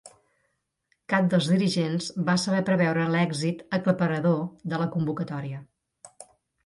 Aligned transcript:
Cap 1.13 1.27
dels 1.33 1.49
dirigents 1.51 2.07
va 2.29 2.35
saber 2.45 2.63
preveure 2.69 3.05
l'èxit 3.17 3.61
aclaparador 3.81 4.43
de 4.73 4.81
la 4.85 4.89
convocatòria. 4.97 5.61